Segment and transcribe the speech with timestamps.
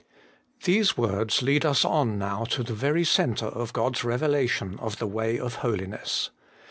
[0.63, 5.05] THESE words lead us on now to the very centre of God's revelation of the
[5.05, 6.31] way of holiness.